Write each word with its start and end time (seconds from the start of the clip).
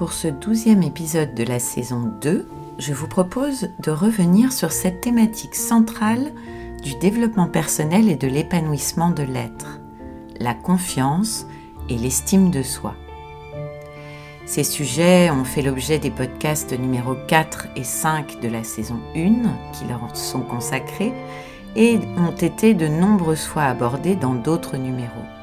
Pour 0.00 0.14
ce 0.14 0.28
douzième 0.28 0.82
épisode 0.82 1.34
de 1.34 1.44
la 1.44 1.58
saison 1.58 2.10
2, 2.22 2.48
je 2.78 2.94
vous 2.94 3.06
propose 3.06 3.68
de 3.80 3.90
revenir 3.90 4.50
sur 4.50 4.72
cette 4.72 5.02
thématique 5.02 5.54
centrale 5.54 6.32
du 6.82 6.94
développement 6.94 7.48
personnel 7.48 8.08
et 8.08 8.16
de 8.16 8.26
l'épanouissement 8.26 9.10
de 9.10 9.24
l'être, 9.24 9.78
la 10.38 10.54
confiance 10.54 11.46
et 11.90 11.98
l'estime 11.98 12.50
de 12.50 12.62
soi. 12.62 12.94
Ces 14.46 14.64
sujets 14.64 15.30
ont 15.30 15.44
fait 15.44 15.60
l'objet 15.60 15.98
des 15.98 16.10
podcasts 16.10 16.72
numéro 16.72 17.14
4 17.28 17.66
et 17.76 17.84
5 17.84 18.40
de 18.40 18.48
la 18.48 18.64
saison 18.64 19.00
1 19.14 19.18
qui 19.74 19.84
leur 19.86 20.16
sont 20.16 20.40
consacrés 20.40 21.12
et 21.76 21.98
ont 22.16 22.34
été 22.34 22.72
de 22.72 22.88
nombreuses 22.88 23.44
fois 23.44 23.64
abordés 23.64 24.16
dans 24.16 24.34
d'autres 24.34 24.78
numéros. 24.78 25.39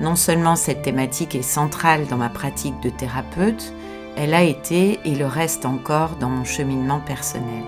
Non 0.00 0.16
seulement 0.16 0.56
cette 0.56 0.80
thématique 0.80 1.34
est 1.34 1.42
centrale 1.42 2.06
dans 2.06 2.16
ma 2.16 2.30
pratique 2.30 2.80
de 2.80 2.88
thérapeute, 2.88 3.74
elle 4.16 4.32
a 4.32 4.42
été 4.42 4.98
et 5.04 5.14
le 5.14 5.26
reste 5.26 5.66
encore 5.66 6.16
dans 6.16 6.30
mon 6.30 6.44
cheminement 6.44 7.00
personnel. 7.00 7.64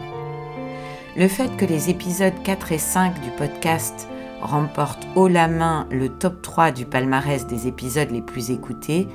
Le 1.14 1.28
fait 1.28 1.54
que 1.58 1.66
les 1.66 1.90
épisodes 1.90 2.42
4 2.42 2.72
et 2.72 2.78
5 2.78 3.20
du 3.20 3.30
podcast 3.30 4.08
remportent 4.40 5.06
haut 5.14 5.28
la 5.28 5.46
main 5.46 5.86
le 5.90 6.08
top 6.08 6.40
3 6.40 6.70
du 6.70 6.86
palmarès 6.86 7.46
des 7.46 7.68
épisodes 7.68 8.10
les 8.10 8.22
plus 8.22 8.50
écoutés 8.50 9.08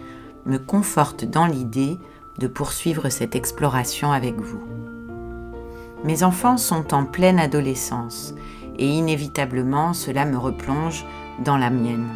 me 0.46 0.58
conforte 0.58 1.26
dans 1.26 1.48
l'idée 1.48 1.98
de 2.38 2.48
poursuivre 2.48 3.10
cette 3.10 3.36
exploration 3.36 4.12
avec 4.12 4.40
vous. 4.40 4.64
Mes 6.04 6.22
enfants 6.22 6.58
sont 6.58 6.94
en 6.94 7.04
pleine 7.04 7.40
adolescence 7.40 8.36
et 8.78 8.88
inévitablement 8.88 9.94
cela 9.94 10.24
me 10.26 10.38
replonge 10.38 11.04
dans 11.44 11.58
la 11.58 11.72
mienne. 11.72 12.08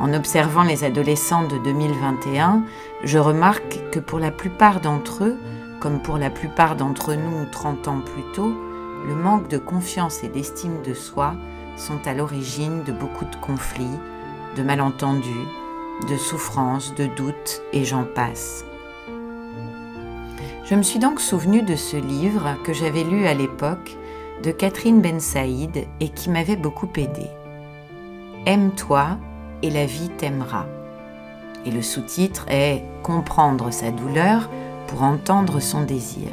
En 0.00 0.14
observant 0.14 0.62
les 0.62 0.82
adolescents 0.82 1.46
de 1.46 1.58
2021, 1.58 2.64
je 3.04 3.18
remarque 3.18 3.78
que 3.92 4.00
pour 4.00 4.18
la 4.18 4.30
plupart 4.30 4.80
d'entre 4.80 5.24
eux, 5.24 5.36
comme 5.78 6.00
pour 6.00 6.16
la 6.16 6.30
plupart 6.30 6.74
d'entre 6.74 7.12
nous 7.12 7.44
30 7.52 7.86
ans 7.88 8.00
plus 8.00 8.24
tôt, 8.34 8.54
le 9.06 9.14
manque 9.14 9.48
de 9.48 9.58
confiance 9.58 10.24
et 10.24 10.28
d'estime 10.28 10.80
de 10.86 10.94
soi 10.94 11.34
sont 11.76 11.98
à 12.06 12.14
l'origine 12.14 12.82
de 12.84 12.92
beaucoup 12.92 13.26
de 13.26 13.36
conflits, 13.42 13.98
de 14.56 14.62
malentendus, 14.62 15.46
de 16.08 16.16
souffrances, 16.16 16.94
de 16.94 17.04
doutes 17.04 17.60
et 17.74 17.84
j'en 17.84 18.04
passe. 18.04 18.64
Je 20.64 20.74
me 20.76 20.82
suis 20.82 20.98
donc 20.98 21.20
souvenu 21.20 21.60
de 21.60 21.76
ce 21.76 21.98
livre 21.98 22.56
que 22.64 22.72
j'avais 22.72 23.04
lu 23.04 23.26
à 23.26 23.34
l'époque 23.34 23.98
de 24.42 24.50
Catherine 24.50 25.02
Ben 25.02 25.20
Saïd 25.20 25.86
et 26.00 26.08
qui 26.08 26.30
m'avait 26.30 26.56
beaucoup 26.56 26.88
aidé. 26.96 27.26
Aime-toi 28.46 29.18
et 29.62 29.70
la 29.70 29.86
vie 29.86 30.10
t'aimera. 30.10 30.66
Et 31.66 31.70
le 31.70 31.82
sous-titre 31.82 32.46
est 32.48 32.84
Comprendre 33.02 33.70
sa 33.70 33.90
douleur 33.90 34.48
pour 34.86 35.02
entendre 35.02 35.60
son 35.60 35.82
désir. 35.82 36.28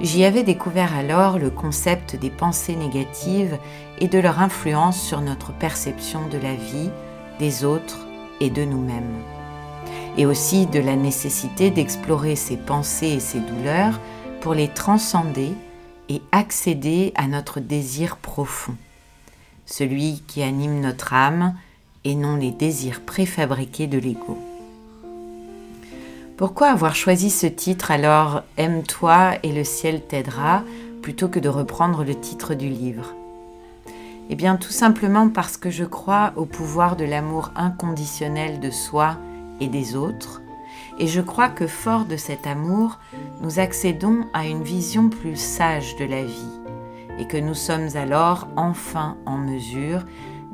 J'y 0.00 0.24
avais 0.24 0.44
découvert 0.44 0.94
alors 0.94 1.38
le 1.38 1.50
concept 1.50 2.14
des 2.14 2.30
pensées 2.30 2.76
négatives 2.76 3.58
et 3.98 4.06
de 4.06 4.18
leur 4.18 4.40
influence 4.40 5.00
sur 5.00 5.20
notre 5.20 5.52
perception 5.52 6.20
de 6.28 6.38
la 6.38 6.54
vie, 6.54 6.90
des 7.40 7.64
autres 7.64 8.06
et 8.40 8.50
de 8.50 8.64
nous-mêmes. 8.64 9.18
Et 10.16 10.26
aussi 10.26 10.66
de 10.66 10.78
la 10.78 10.94
nécessité 10.94 11.70
d'explorer 11.70 12.36
ces 12.36 12.56
pensées 12.56 13.14
et 13.14 13.20
ces 13.20 13.40
douleurs 13.40 13.98
pour 14.40 14.54
les 14.54 14.68
transcender 14.68 15.52
et 16.08 16.22
accéder 16.32 17.12
à 17.16 17.26
notre 17.26 17.58
désir 17.60 18.16
profond 18.16 18.76
celui 19.68 20.22
qui 20.26 20.42
anime 20.42 20.80
notre 20.80 21.12
âme 21.12 21.54
et 22.04 22.14
non 22.14 22.36
les 22.36 22.50
désirs 22.50 23.02
préfabriqués 23.02 23.86
de 23.86 23.98
l'ego. 23.98 24.38
Pourquoi 26.38 26.68
avoir 26.68 26.94
choisi 26.94 27.30
ce 27.30 27.46
titre 27.46 27.90
alors 27.90 28.42
Aime-toi 28.56 29.34
et 29.42 29.52
le 29.52 29.64
ciel 29.64 30.00
t'aidera 30.00 30.62
plutôt 31.02 31.28
que 31.28 31.38
de 31.38 31.48
reprendre 31.48 32.02
le 32.02 32.18
titre 32.18 32.54
du 32.54 32.68
livre? 32.68 33.14
Eh 34.30 34.36
bien 34.36 34.56
tout 34.56 34.72
simplement 34.72 35.28
parce 35.28 35.56
que 35.56 35.70
je 35.70 35.84
crois 35.84 36.32
au 36.36 36.44
pouvoir 36.44 36.96
de 36.96 37.04
l'amour 37.04 37.50
inconditionnel 37.54 38.60
de 38.60 38.70
soi 38.70 39.16
et 39.60 39.68
des 39.68 39.96
autres, 39.96 40.40
et 40.98 41.06
je 41.06 41.20
crois 41.20 41.48
que 41.48 41.66
fort 41.66 42.04
de 42.04 42.16
cet 42.16 42.46
amour, 42.46 42.98
nous 43.42 43.58
accédons 43.58 44.24
à 44.32 44.46
une 44.46 44.62
vision 44.62 45.08
plus 45.08 45.36
sage 45.36 45.96
de 45.96 46.04
la 46.04 46.24
vie 46.24 46.58
et 47.18 47.26
que 47.26 47.36
nous 47.36 47.54
sommes 47.54 47.88
alors 47.96 48.48
enfin 48.56 49.16
en 49.26 49.36
mesure 49.36 50.04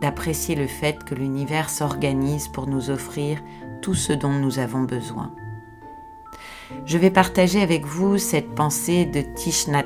d'apprécier 0.00 0.54
le 0.54 0.66
fait 0.66 1.04
que 1.04 1.14
l'univers 1.14 1.70
s'organise 1.70 2.48
pour 2.48 2.66
nous 2.66 2.90
offrir 2.90 3.42
tout 3.80 3.94
ce 3.94 4.12
dont 4.12 4.32
nous 4.32 4.58
avons 4.58 4.82
besoin. 4.82 5.30
Je 6.86 6.98
vais 6.98 7.10
partager 7.10 7.62
avec 7.62 7.84
vous 7.84 8.18
cette 8.18 8.54
pensée 8.54 9.04
de 9.04 9.20
Thich 9.20 9.68
Nhat 9.68 9.84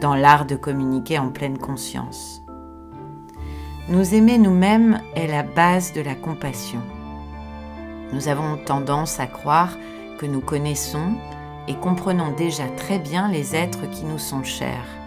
dans 0.00 0.14
l'art 0.14 0.46
de 0.46 0.56
communiquer 0.56 1.18
en 1.18 1.30
pleine 1.30 1.58
conscience. 1.58 2.42
Nous 3.88 4.14
aimer 4.14 4.38
nous-mêmes 4.38 5.00
est 5.16 5.26
la 5.26 5.42
base 5.42 5.92
de 5.92 6.00
la 6.00 6.14
compassion. 6.14 6.80
Nous 8.12 8.28
avons 8.28 8.56
tendance 8.64 9.18
à 9.18 9.26
croire 9.26 9.76
que 10.18 10.26
nous 10.26 10.40
connaissons 10.40 11.14
et 11.66 11.74
comprenons 11.74 12.32
déjà 12.32 12.68
très 12.76 12.98
bien 12.98 13.28
les 13.28 13.56
êtres 13.56 13.90
qui 13.90 14.04
nous 14.04 14.18
sont 14.18 14.44
chers 14.44 14.99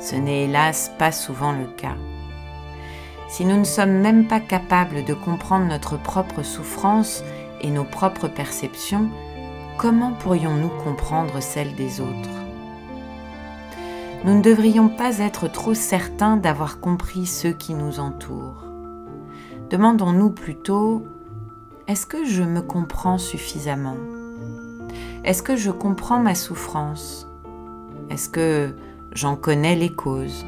ce 0.00 0.16
n'est 0.16 0.44
hélas 0.44 0.92
pas 0.98 1.12
souvent 1.12 1.52
le 1.52 1.66
cas. 1.66 1.96
Si 3.28 3.44
nous 3.44 3.58
ne 3.58 3.64
sommes 3.64 3.98
même 4.00 4.26
pas 4.26 4.40
capables 4.40 5.04
de 5.04 5.14
comprendre 5.14 5.66
notre 5.66 5.96
propre 5.96 6.42
souffrance 6.42 7.22
et 7.60 7.70
nos 7.70 7.84
propres 7.84 8.28
perceptions, 8.28 9.10
comment 9.76 10.12
pourrions-nous 10.12 10.70
comprendre 10.82 11.40
celles 11.40 11.74
des 11.74 12.00
autres? 12.00 12.30
Nous 14.24 14.34
ne 14.34 14.42
devrions 14.42 14.88
pas 14.88 15.18
être 15.18 15.46
trop 15.46 15.74
certains 15.74 16.36
d'avoir 16.36 16.80
compris 16.80 17.26
ceux 17.26 17.52
qui 17.52 17.74
nous 17.74 18.00
entourent. 18.00 18.64
Demandons-nous 19.70 20.30
plutôt, 20.30 21.06
est-ce 21.86 22.06
que 22.06 22.24
je 22.24 22.42
me 22.42 22.62
comprends 22.62 23.18
suffisamment? 23.18 23.96
Est-ce 25.24 25.42
que 25.42 25.56
je 25.56 25.70
comprends 25.70 26.18
ma 26.18 26.34
souffrance? 26.34 27.28
Est-ce 28.08 28.28
que 28.28 28.74
j'en 29.12 29.36
connais 29.36 29.76
les 29.76 29.90
causes. 29.90 30.44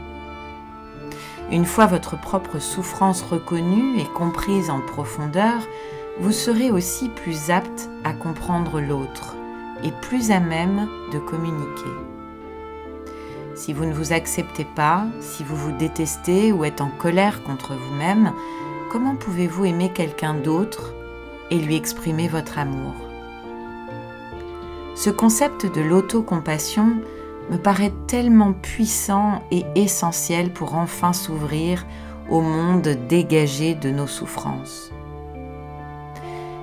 Une 1.50 1.64
fois 1.64 1.86
votre 1.86 2.20
propre 2.20 2.58
souffrance 2.58 3.22
reconnue 3.22 3.98
et 3.98 4.04
comprise 4.04 4.70
en 4.70 4.80
profondeur, 4.80 5.58
vous 6.20 6.32
serez 6.32 6.70
aussi 6.70 7.08
plus 7.08 7.50
apte 7.50 7.90
à 8.04 8.12
comprendre 8.12 8.80
l'autre 8.80 9.34
et 9.82 9.90
plus 10.02 10.30
à 10.30 10.38
même 10.38 10.88
de 11.12 11.18
communiquer. 11.18 11.90
Si 13.54 13.72
vous 13.72 13.84
ne 13.84 13.92
vous 13.92 14.12
acceptez 14.12 14.64
pas, 14.64 15.06
si 15.20 15.42
vous 15.42 15.56
vous 15.56 15.72
détestez 15.72 16.52
ou 16.52 16.64
êtes 16.64 16.80
en 16.80 16.88
colère 16.88 17.42
contre 17.42 17.74
vous-même, 17.74 18.32
comment 18.90 19.16
pouvez-vous 19.16 19.64
aimer 19.64 19.90
quelqu'un 19.92 20.34
d'autre 20.34 20.94
et 21.50 21.58
lui 21.58 21.76
exprimer 21.76 22.28
votre 22.28 22.58
amour? 22.58 22.94
Ce 24.94 25.10
concept 25.10 25.66
de 25.66 25.80
l'autocompassion 25.80 27.00
me 27.50 27.56
paraît 27.56 27.92
tellement 28.06 28.52
puissant 28.52 29.42
et 29.50 29.64
essentiel 29.74 30.52
pour 30.52 30.74
enfin 30.74 31.12
s'ouvrir 31.12 31.86
au 32.30 32.40
monde 32.40 32.96
dégagé 33.08 33.74
de 33.74 33.90
nos 33.90 34.06
souffrances. 34.06 34.92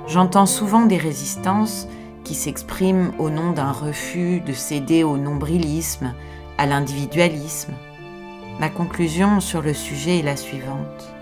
J'entends 0.08 0.46
souvent 0.46 0.86
des 0.86 0.98
résistances 0.98 1.88
qui 2.24 2.36
s'expriment 2.36 3.12
au 3.20 3.30
nom 3.30 3.52
d'un 3.52 3.72
refus 3.72 4.42
de 4.42 4.54
céder 4.54 5.04
au 5.04 5.18
nombrilisme, 5.18 6.14
à 6.58 6.66
l'individualisme. 6.66 7.74
Ma 8.60 8.70
conclusion 8.70 9.40
sur 9.40 9.62
le 9.62 9.74
sujet 9.74 10.20
est 10.20 10.24
la 10.24 10.36
suivante. 10.36 11.14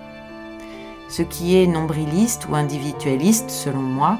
Ce 1.09 1.21
qui 1.21 1.57
est 1.57 1.67
nombriliste 1.67 2.47
ou 2.49 2.55
individualiste, 2.55 3.49
selon 3.49 3.81
moi, 3.81 4.17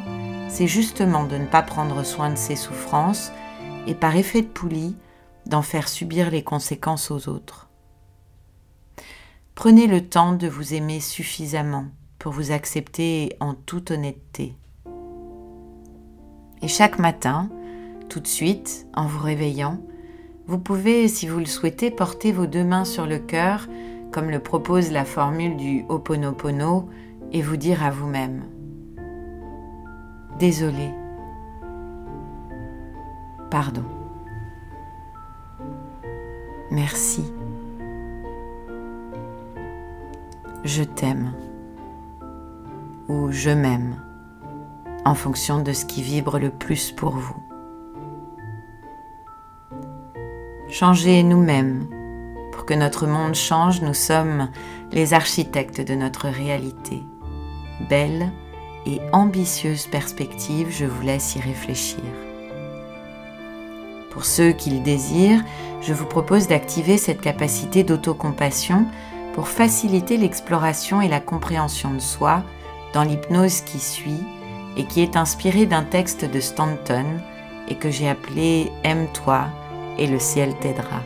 c'est 0.47 0.67
justement 0.67 1.23
de 1.23 1.37
ne 1.37 1.45
pas 1.45 1.61
prendre 1.61 2.03
soin 2.03 2.29
de 2.29 2.37
ses 2.37 2.55
souffrances 2.55 3.31
et 3.87 3.93
par 3.93 4.15
effet 4.15 4.41
de 4.41 4.47
poulie, 4.47 4.95
d'en 5.45 5.61
faire 5.61 5.87
subir 5.87 6.31
les 6.31 6.43
conséquences 6.43 7.11
aux 7.11 7.29
autres. 7.29 7.69
Prenez 9.55 9.87
le 9.87 10.07
temps 10.07 10.33
de 10.33 10.47
vous 10.47 10.73
aimer 10.73 10.99
suffisamment 10.99 11.85
pour 12.19 12.33
vous 12.33 12.51
accepter 12.51 13.35
en 13.39 13.53
toute 13.53 13.91
honnêteté. 13.91 14.55
Et 16.61 16.67
chaque 16.67 16.99
matin, 16.99 17.49
tout 18.09 18.19
de 18.19 18.27
suite, 18.27 18.87
en 18.93 19.07
vous 19.07 19.23
réveillant, 19.23 19.79
vous 20.47 20.59
pouvez, 20.59 21.07
si 21.07 21.27
vous 21.27 21.39
le 21.39 21.45
souhaitez, 21.45 21.89
porter 21.89 22.31
vos 22.31 22.45
deux 22.45 22.63
mains 22.63 22.85
sur 22.85 23.05
le 23.05 23.17
cœur, 23.17 23.67
comme 24.11 24.29
le 24.29 24.39
propose 24.39 24.91
la 24.91 25.05
formule 25.05 25.57
du 25.57 25.85
Ho'oponopono, 25.89 26.89
et 27.31 27.41
vous 27.41 27.57
dire 27.57 27.83
à 27.83 27.91
vous-même 27.91 28.43
Désolé. 30.39 30.91
Pardon. 33.49 33.94
Merci. 36.75 37.23
Je 40.65 40.83
t'aime 40.83 41.31
ou 43.07 43.31
je 43.31 43.49
m'aime 43.49 43.95
en 45.05 45.15
fonction 45.15 45.61
de 45.61 45.71
ce 45.71 45.85
qui 45.85 46.01
vibre 46.01 46.37
le 46.37 46.49
plus 46.49 46.91
pour 46.91 47.11
vous. 47.11 47.37
Changez 50.67 51.23
nous-mêmes. 51.23 51.87
Pour 52.51 52.65
que 52.65 52.73
notre 52.73 53.07
monde 53.07 53.35
change, 53.35 53.81
nous 53.81 53.93
sommes 53.93 54.49
les 54.91 55.13
architectes 55.13 55.79
de 55.79 55.95
notre 55.95 56.27
réalité. 56.27 57.05
Belle 57.87 58.33
et 58.85 58.99
ambitieuse 59.13 59.87
perspective, 59.87 60.67
je 60.71 60.83
vous 60.83 61.03
laisse 61.03 61.37
y 61.37 61.39
réfléchir. 61.39 62.03
Pour 64.15 64.23
ceux 64.23 64.53
qui 64.53 64.69
le 64.69 64.79
désirent, 64.79 65.43
je 65.81 65.91
vous 65.91 66.05
propose 66.05 66.47
d'activer 66.47 66.97
cette 66.97 67.19
capacité 67.19 67.83
d'autocompassion 67.83 68.85
pour 69.33 69.49
faciliter 69.49 70.15
l'exploration 70.15 71.01
et 71.01 71.09
la 71.09 71.19
compréhension 71.19 71.93
de 71.93 71.99
soi 71.99 72.41
dans 72.93 73.03
l'hypnose 73.03 73.59
qui 73.59 73.77
suit 73.77 74.23
et 74.77 74.85
qui 74.85 75.01
est 75.01 75.17
inspirée 75.17 75.65
d'un 75.65 75.83
texte 75.83 76.23
de 76.23 76.39
Stanton 76.39 77.05
et 77.67 77.75
que 77.75 77.91
j'ai 77.91 78.07
appelé 78.07 78.71
Aime-toi 78.85 79.47
et 79.97 80.07
le 80.07 80.17
ciel 80.17 80.55
t'aidera. 80.59 81.03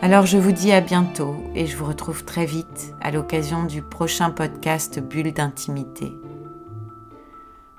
Alors 0.00 0.24
je 0.24 0.38
vous 0.38 0.52
dis 0.52 0.72
à 0.72 0.80
bientôt 0.80 1.36
et 1.54 1.66
je 1.66 1.76
vous 1.76 1.84
retrouve 1.84 2.24
très 2.24 2.46
vite 2.46 2.94
à 3.02 3.10
l'occasion 3.10 3.64
du 3.64 3.82
prochain 3.82 4.30
podcast 4.30 5.00
Bulle 5.00 5.34
d'intimité. 5.34 6.14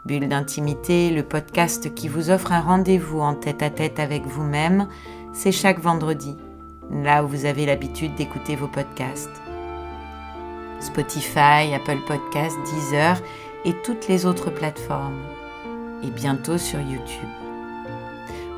Bulle 0.10 0.28
d'intimité, 0.28 1.12
le 1.12 1.22
podcast 1.22 1.94
qui 1.94 2.08
vous 2.08 2.32
offre 2.32 2.52
un 2.52 2.62
rendez-vous 2.62 3.20
en 3.20 3.36
tête 3.36 3.62
à 3.62 3.70
tête 3.70 4.00
avec 4.00 4.26
vous-même, 4.26 4.88
c'est 5.34 5.52
chaque 5.52 5.80
vendredi, 5.80 6.36
là 6.92 7.24
où 7.24 7.28
vous 7.28 7.46
avez 7.46 7.68
l'habitude 7.68 8.16
d'écouter 8.16 8.56
vos 8.56 8.68
podcasts. 8.68 9.30
Spotify, 10.80 11.76
Apple 11.76 12.00
Podcasts, 12.08 12.58
Deezer 12.74 13.22
et 13.66 13.74
toutes 13.84 14.08
les 14.08 14.26
autres 14.26 14.50
plateformes. 14.50 15.22
Et 16.04 16.10
bientôt 16.10 16.58
sur 16.58 16.80
YouTube. 16.80 17.30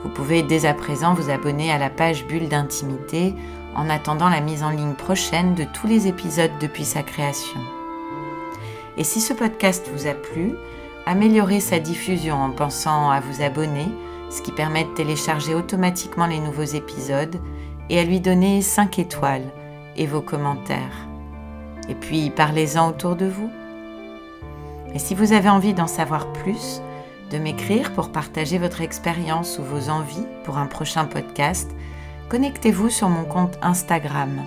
Vous 0.03 0.09
pouvez 0.09 0.43
dès 0.43 0.65
à 0.65 0.73
présent 0.73 1.13
vous 1.13 1.29
abonner 1.29 1.69
à 1.69 1.77
la 1.77 1.89
page 1.89 2.25
Bulle 2.27 2.47
d'intimité 2.47 3.35
en 3.75 3.89
attendant 3.89 4.29
la 4.29 4.39
mise 4.39 4.63
en 4.63 4.69
ligne 4.69 4.95
prochaine 4.95 5.53
de 5.55 5.65
tous 5.65 5.87
les 5.87 6.07
épisodes 6.07 6.57
depuis 6.61 6.85
sa 6.85 7.03
création. 7.03 7.59
Et 8.95 9.03
si 9.03 9.19
ce 9.19 9.33
podcast 9.33 9.89
vous 9.93 10.07
a 10.07 10.13
plu, 10.13 10.55
améliorez 11.05 11.59
sa 11.59 11.79
diffusion 11.79 12.35
en 12.35 12.51
pensant 12.51 13.09
à 13.09 13.19
vous 13.19 13.41
abonner, 13.41 13.87
ce 14.29 14.41
qui 14.41 14.51
permet 14.51 14.85
de 14.85 14.93
télécharger 14.93 15.55
automatiquement 15.55 16.25
les 16.25 16.39
nouveaux 16.39 16.63
épisodes, 16.63 17.35
et 17.89 17.99
à 17.99 18.03
lui 18.03 18.19
donner 18.19 18.61
5 18.61 18.99
étoiles 18.99 19.49
et 19.97 20.05
vos 20.05 20.21
commentaires. 20.21 21.07
Et 21.89 21.95
puis 21.95 22.29
parlez-en 22.29 22.89
autour 22.89 23.15
de 23.15 23.25
vous. 23.25 23.49
Et 24.93 24.99
si 24.99 25.15
vous 25.15 25.33
avez 25.33 25.49
envie 25.49 25.73
d'en 25.73 25.87
savoir 25.87 26.31
plus, 26.31 26.81
de 27.31 27.37
m'écrire 27.37 27.93
pour 27.93 28.11
partager 28.11 28.57
votre 28.57 28.81
expérience 28.81 29.57
ou 29.59 29.63
vos 29.63 29.89
envies 29.89 30.25
pour 30.43 30.57
un 30.57 30.67
prochain 30.67 31.05
podcast, 31.05 31.71
connectez-vous 32.29 32.89
sur 32.89 33.09
mon 33.09 33.23
compte 33.23 33.57
Instagram, 33.61 34.41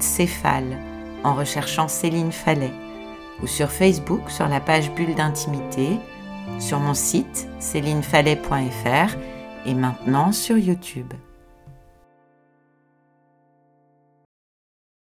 @céphale, 0.00 0.78
en 1.24 1.34
recherchant 1.34 1.88
Céline 1.88 2.32
Fallet, 2.32 2.72
ou 3.42 3.46
sur 3.46 3.70
Facebook 3.70 4.30
sur 4.30 4.48
la 4.48 4.60
page 4.60 4.92
Bulle 4.92 5.14
d'intimité, 5.14 5.98
sur 6.58 6.78
mon 6.80 6.94
site 6.94 7.48
célinefallet.fr 7.58 9.16
et 9.66 9.74
maintenant 9.74 10.32
sur 10.32 10.56
YouTube. 10.56 11.12